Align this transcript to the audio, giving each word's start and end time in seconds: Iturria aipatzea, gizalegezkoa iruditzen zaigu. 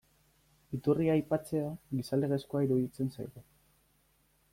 Iturria 0.77 1.11
aipatzea, 1.17 1.67
gizalegezkoa 1.99 2.63
iruditzen 2.69 3.13
zaigu. 3.19 3.45